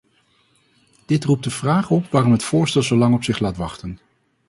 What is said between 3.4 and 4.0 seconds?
wachten.